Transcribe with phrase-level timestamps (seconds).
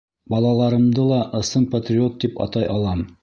[0.33, 3.05] Балаларымды ла ысын патриот тип атай алам.